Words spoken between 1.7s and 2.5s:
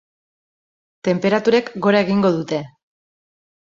gora egingo